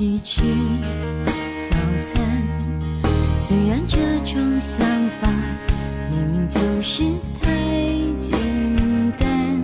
[0.00, 0.42] 一起吃
[1.68, 2.42] 早餐，
[3.36, 4.80] 虽然这种想
[5.20, 5.28] 法
[6.12, 7.02] 明明就是
[7.42, 7.48] 太
[8.20, 8.32] 简
[9.18, 9.60] 单，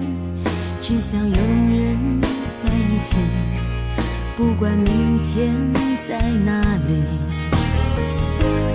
[0.80, 3.16] 只想有人在一起，
[4.36, 5.54] 不管明天
[6.08, 7.04] 在哪里。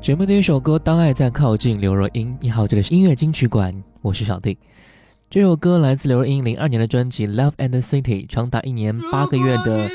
[0.00, 2.34] 节目的一首歌《当爱在靠近》，刘若英。
[2.40, 4.56] 你好，这里是音乐金曲馆，我是小弟。
[5.28, 9.90] 这首歌来自刘若英零二年的专辑《Love and City》，长达一年八个月的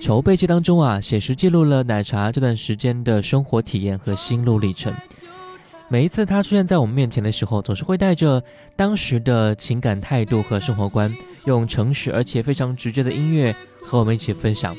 [0.00, 4.92] 筹备期当中啊，写实记录了奶茶这段时间的生活体验和心路历程。
[5.88, 8.42] 每一次她出现在我们面前的时候，总是会带着
[8.74, 11.14] 当时的情感态度和生活观，
[11.46, 14.76] 用诚实而且非常直接的音乐和我们一起分享。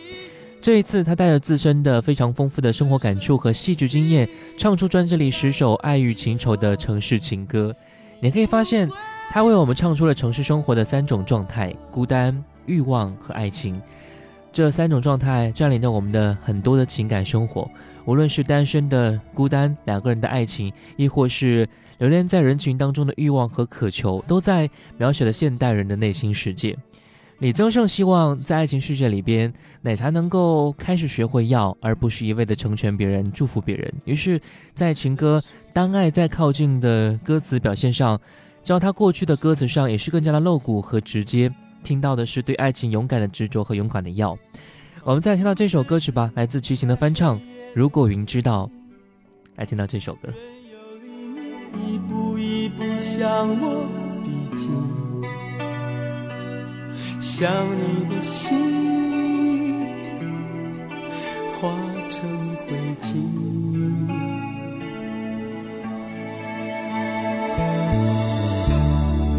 [0.66, 4.28] 这一次，他带着自身的非常丰富的生活感触和戏剧经验，
[4.58, 7.72] 唱出专辑里十首爱与情仇的城市情歌。
[8.20, 8.90] 你可以发现，
[9.30, 13.80] 他为我们唱出了城市生活的三种状态：孤单、欲望和爱情。
[14.52, 17.70] 这三种状态占领着我们的很多的情感生活，
[18.06, 21.70] 无论是单身的孤单，两个人的爱情，亦或是
[22.00, 24.68] 流连在人群当中的欲望和渴求，都在
[24.98, 26.76] 描写了现代人的内心世界。
[27.40, 29.52] 李宗盛希望在爱情世界里边，
[29.82, 33.94] 奶茶能够开始学会要，而不是一味的成全别人、祝福别人。
[34.06, 34.42] 于是，
[34.74, 35.42] 在情歌
[35.74, 38.20] 《当爱在靠近》的歌词表现上，
[38.64, 41.52] 只要他过去的歌词上也是更加的露骨和直接，
[41.84, 44.38] 听到的是对爱情勇敢的执着和勇敢的要。
[45.04, 47.38] 我们再听到这首歌曲吧，来自齐秦的翻唱
[47.74, 48.66] 《如果云知道》，
[49.58, 50.34] 来听到这首歌。
[57.20, 58.58] 想你的心
[61.60, 61.72] 化
[62.10, 63.14] 成灰烬，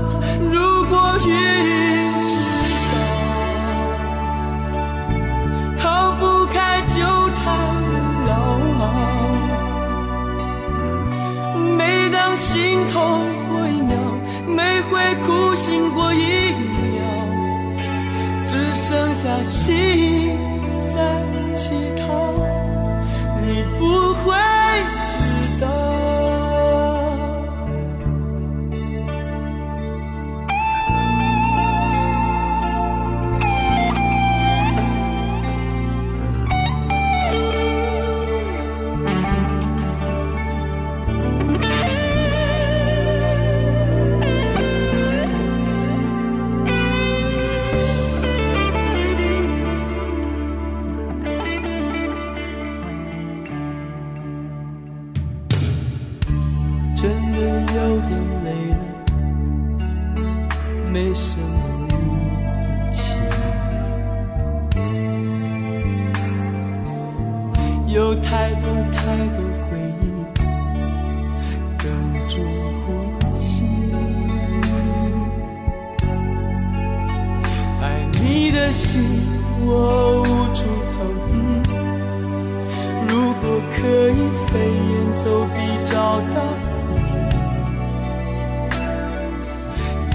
[0.53, 1.33] 如果云
[2.29, 2.35] 知
[2.93, 3.01] 道，
[5.79, 7.01] 逃不开纠
[7.35, 7.57] 缠
[8.27, 8.59] 牢。
[11.79, 13.01] 每当心痛
[13.51, 13.97] 过一秒，
[14.47, 17.07] 每回哭醒过一秒，
[18.47, 20.37] 只剩下心
[20.95, 21.23] 在
[21.55, 22.30] 乞讨。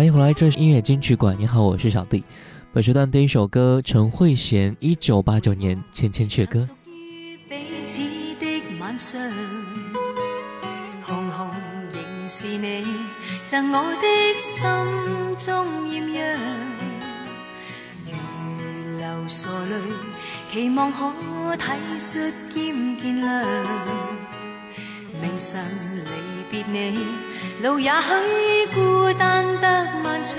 [0.00, 2.24] 欢迎回来这是音乐金曲馆你好我是小弟
[2.72, 6.66] 本时段第一首歌陈慧娴一九八九年千千阙歌
[11.02, 11.48] 红红
[11.92, 12.82] 仍是你
[13.44, 16.40] 赠我的心中艳阳
[18.06, 19.92] 如流傻泪
[20.50, 21.64] 期望可体
[21.98, 23.44] 恤兼见谅
[25.20, 25.62] 明晨
[26.06, 26.19] 离
[26.50, 26.98] 别你，
[27.62, 30.34] 路也许孤单得漫长。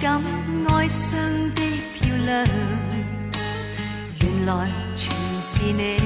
[0.00, 0.22] 感
[0.68, 1.18] 爱上
[1.56, 1.62] 的
[1.94, 2.46] 漂亮，
[4.20, 5.10] 原来全
[5.42, 5.97] 是你。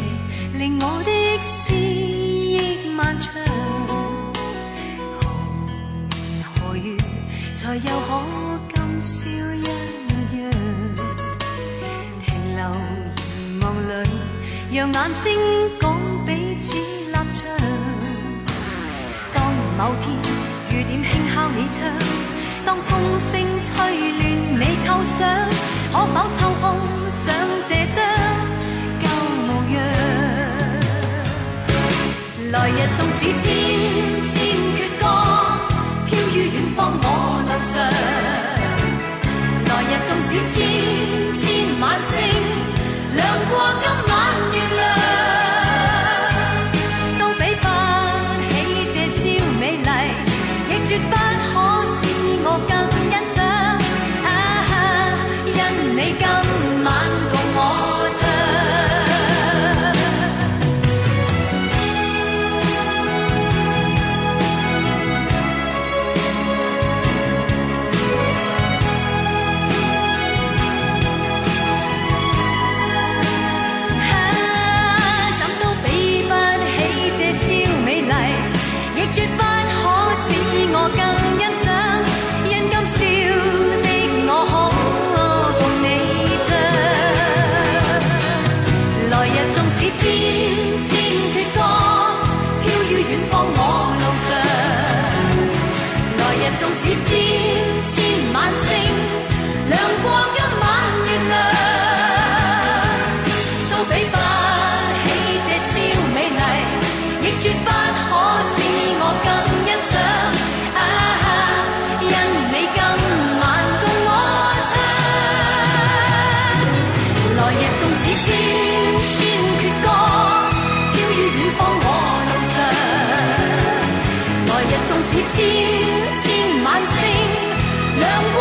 [128.02, 128.31] Now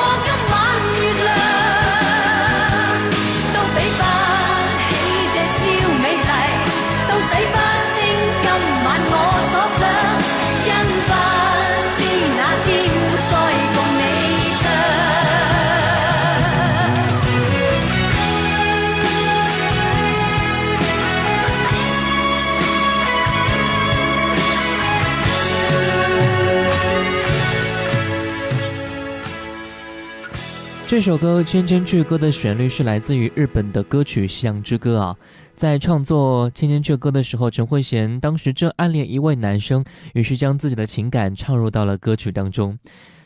[30.92, 35.16] 这首歌《千千阙歌》的旋律是来自于日本的歌曲《夕阳之歌》啊，
[35.56, 42.78] 在创作《千千阙歌》的时候，陈慧娴当时正暗恋一位男生，于是将自己的情感唱入到了歌曲当中。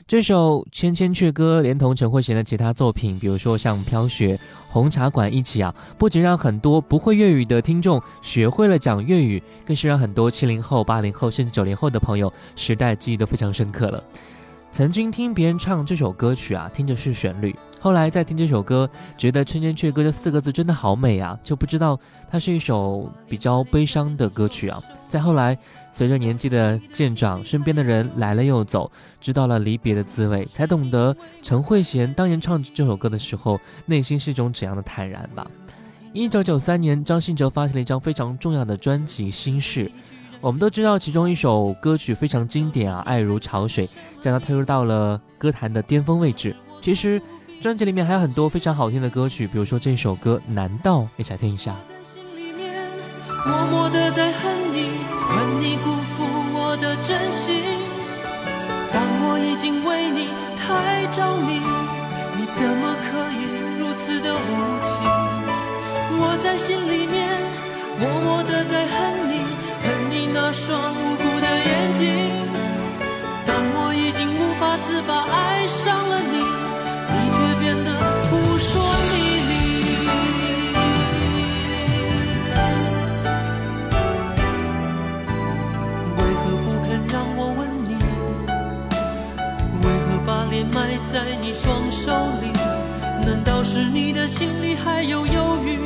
[0.06, 4.36] 这首《千千阙歌》连同陈慧娴的其他作品，比如说像《飘雪》
[4.70, 14.04] 《红茶馆》一起啊，不仅让很多不会粤语的听众学会了讲粤语，更是让很多七零后、八零后甚至九零后的朋友时代记忆都非常深刻了。
[14.78, 17.56] 曾经听别人唱这首歌曲啊，听着是旋律。
[17.80, 21.98] 后来再听这首歌，觉得“春千阙歌”这四个字真的好美啊，就不知道
[22.30, 24.84] 它是一首比较悲伤的歌曲啊。
[25.08, 25.58] 再后来，
[25.94, 28.92] 随着年纪的渐长，身边的人来了又走，
[29.22, 35.48] 知道了离别的滋味，才懂得陈慧娴当年唱这首歌的时候，内心是一种怎样的坦然吧。
[36.12, 39.86] 一九九三年，张信哲发行了一张非常重要的专辑《心事》。
[40.46, 43.90] 我们都知道其中一首歌曲非常经典啊爱如潮水
[44.22, 47.20] 将它推入到了歌坛的巅峰位置其实
[47.60, 51.76] 专辑里面还有很多非常好听的歌曲比如说这首歌难道你想听一下
[52.16, 52.86] 心里面
[53.48, 56.24] 默默的在恨你恨你辜负
[56.54, 57.64] 我的真心
[58.94, 60.30] 当我已经为你
[60.62, 61.58] 太着迷
[62.38, 67.36] 你怎么可以如此的无情我在心里面
[68.00, 69.25] 默默的在恨你。
[70.48, 72.30] 那双无辜的眼睛，
[73.48, 76.38] 当我已经无法自拔爱上了你，
[77.10, 77.98] 你却变得
[78.30, 79.98] 不说理你
[86.14, 87.96] 为何不肯让我吻你？
[89.82, 92.54] 为何把脸埋在你双手里？
[93.26, 95.85] 难道是你的心里还有犹豫？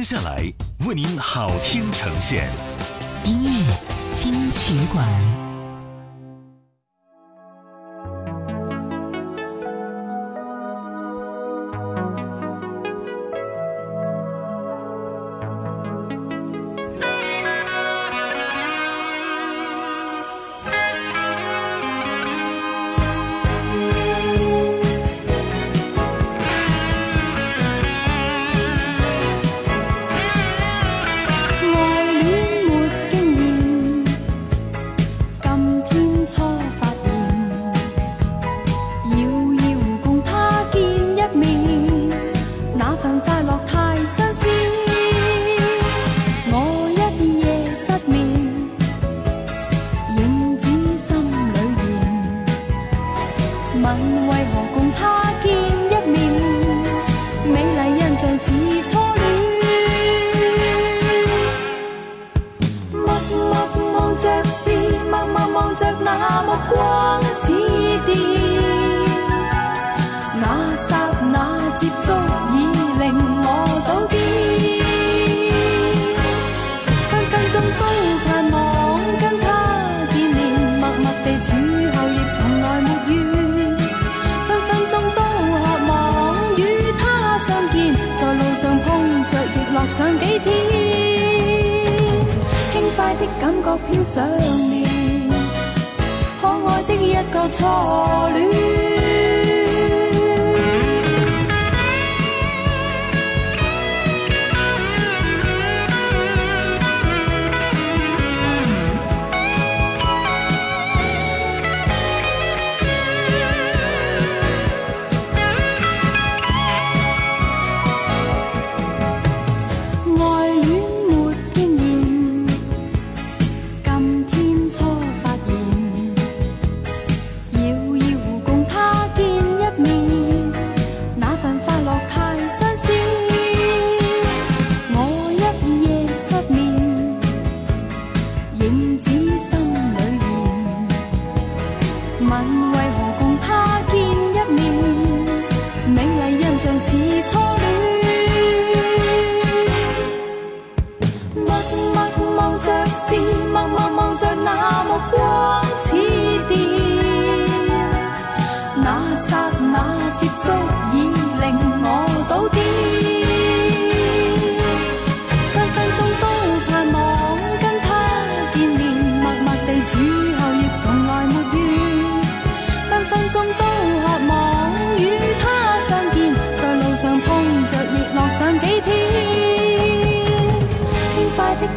[0.04, 0.42] 接下来
[0.88, 2.50] 为您好听呈现，
[3.24, 3.76] 音乐
[4.12, 5.41] 金曲馆。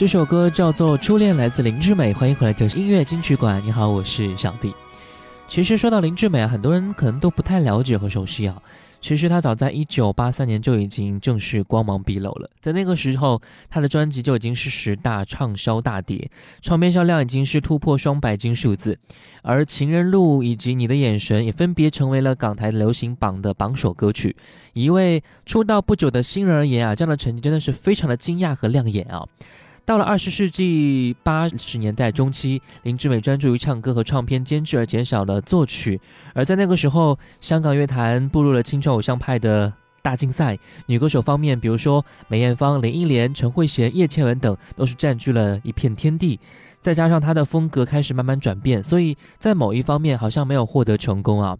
[0.00, 2.10] 这首歌叫做《初恋》，来自林志美。
[2.14, 3.62] 欢迎回来，这里是音乐金曲馆。
[3.62, 4.74] 你好，我是小弟。
[5.46, 8.56] 其实说到林志美啊，很多人可能都不太了解和熟悉啊。
[9.02, 12.48] 其实他早在一九八三年就已经正式光芒毕露了。
[12.62, 16.30] 在那个时候，他的专辑就已经是十大畅销大碟，
[16.62, 18.98] 唱片销量已经是突破双百金数字。
[19.42, 24.34] 而《情人路》以及《你的眼神》也分别成为了港台流行榜的榜首歌曲。
[24.72, 29.26] 一位出道不久的新人而言啊，这样的成绩真的是非常的惊讶和亮眼啊。
[29.84, 36.00] 到了二十世纪八十年代中期，林志美专注于唱歌和唱片监制，而减少了作曲。
[36.34, 46.38] 而在那个时候，香港乐坛步入了青春偶像派的大竞赛，女歌手方面，比如说梅艳芳、林忆莲、陈慧娴、叶倩文等，都是占据了一片天地。
[46.80, 51.56] 再加上他的风格开始慢慢转变，所以在某一方面好像没有获得成功啊。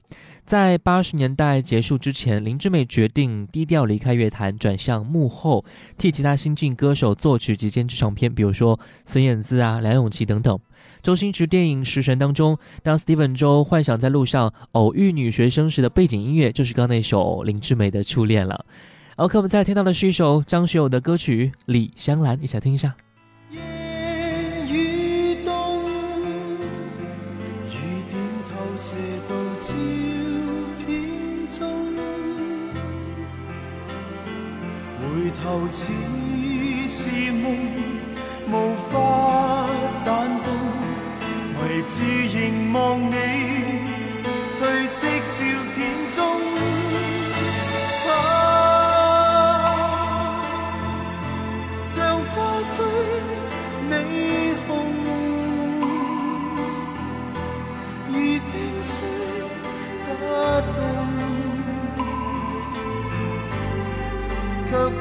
[0.47, 5.63] 在八十年代结束之前，林志美决定低调离开乐坛，转向幕后，
[5.99, 10.59] 替其他新晋歌手作曲及监制唱片，比如说孙燕姿啊、梁咏琪等等。
[11.03, 18.65] 周星驰电影《食神》当中，当 Steven 周幻想在路上偶遇女学生时的背景音乐，就是刚那首林志美的《初恋》了。
[19.17, 22.95] OK，我们再听到的是一首张学友的歌曲《李香兰》，一起来听一下。
[35.31, 35.93] 回头似
[36.89, 37.55] 是梦，
[38.49, 39.69] 无法
[40.05, 40.53] 弹动，
[41.63, 43.60] 唯独凝望你。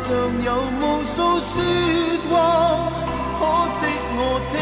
[0.09, 1.51] 尚有无数说
[2.31, 2.33] 话，
[3.37, 3.39] 可
[3.79, 3.81] 惜
[4.17, 4.19] 我
[4.51, 4.55] 听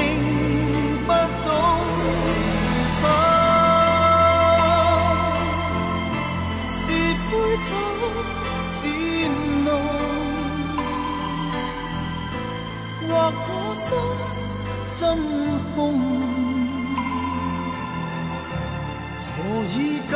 [1.05, 1.09] 不
[1.47, 1.49] 懂。
[3.05, 3.07] 啊，
[6.67, 6.79] 是
[7.31, 7.33] 杯
[7.63, 7.65] 酒
[8.73, 8.79] 渐
[9.63, 9.67] 浓，
[13.07, 13.43] 或我
[13.87, 13.89] 心
[14.99, 15.01] 真
[15.73, 15.75] 空，
[19.37, 19.39] 何
[19.79, 19.81] 以
[20.11, 20.15] 感？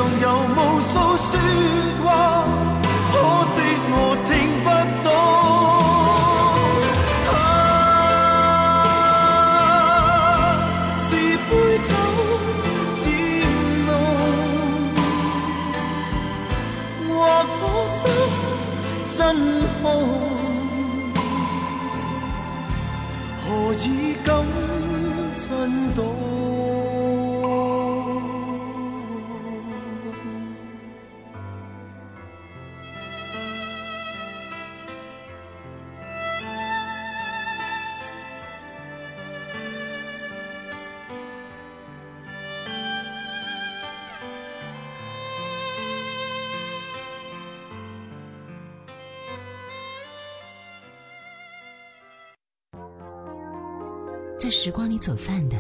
[54.99, 55.57] 走散的，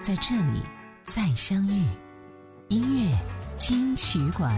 [0.00, 0.60] 在这里
[1.04, 1.82] 再相遇。
[2.68, 3.16] 音乐
[3.56, 4.50] 金曲馆，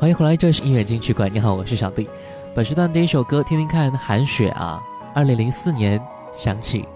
[0.00, 1.28] 欢迎回来，这是音乐金曲馆。
[1.32, 2.08] 你好，我是小弟。
[2.54, 4.80] 本时段第一首歌，听听看，《寒雪》啊，
[5.12, 6.00] 二零零四年
[6.36, 6.86] 响起。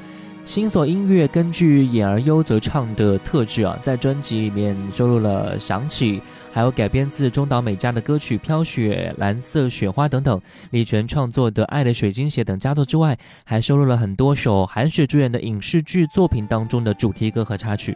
[0.43, 6.17] 新索音乐根据演而优则唱的特质啊，在专辑里面收录了《想起》，
[6.51, 10.41] 还有改编自中岛美嘉的歌曲《飘雪》、《蓝色雪花》等等。
[10.71, 17.95] 李泉创作的《爱的水晶鞋》等佳作之外，还收录了很多首韩雪主演的影视剧作品当中的主题歌和插曲。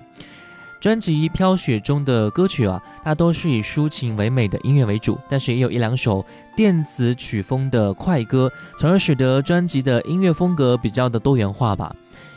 [0.80, 6.24] 专辑《飘雪》中的歌曲啊，大多是以抒情唯美的音乐为主，但是也有一两首
[6.56, 11.93] 电子曲风的快歌，从而使得专辑的音乐风格比较的多元化吧。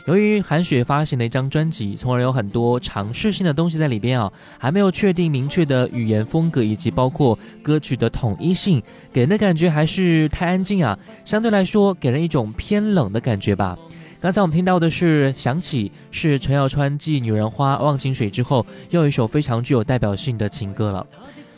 [0.07, 8.81] 由于韩雪发行的一张专辑，从而有很多尝试性的东西在里边啊，还没有确定明确的语言风格以及包括歌曲的统一性，
[9.13, 13.77] 给人的感觉还是太安静啊，相对来说给人一种偏冷的感觉吧。
[14.21, 21.05] 刚才我们听到的是《想起》，是陈耀川继《女人花》《忘情水》之后又一首非常具有代表性的情歌了。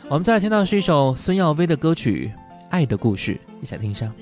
[0.08, 2.30] 我们再来听到是一首孙耀威的歌曲
[2.70, 4.12] 《爱的故事》，一起来听一下。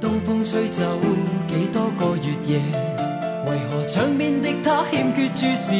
[0.00, 1.00] 东风吹走
[1.48, 2.60] 几多个月夜，
[3.46, 5.72] 为何窗边的他欠缺注视？